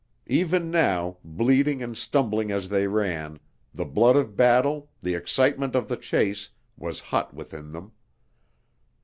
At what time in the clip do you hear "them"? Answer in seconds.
7.71-7.91